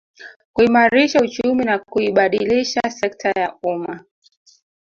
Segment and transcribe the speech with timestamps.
[0.53, 4.05] Kuimarisha uchumi na kuibadilisha sekta ya umma